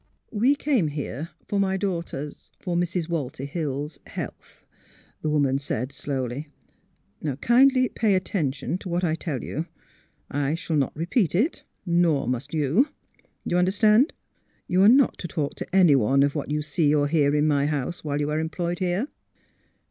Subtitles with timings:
[0.43, 3.07] "We came here for my daughter's— for Mrs.
[3.07, 4.65] Walter Hill's health,"
[5.21, 6.47] the woman said, slowly.
[6.75, 7.05] *'—
[7.41, 9.67] Kindly pay attention to what I tell you.—
[10.47, 12.85] I shall not repeat it— nor must you.
[13.45, 14.15] Do you under stand f
[14.67, 17.67] You are not to talk to anyone of what you see or hear in my
[17.67, 19.05] house, while you are employed here."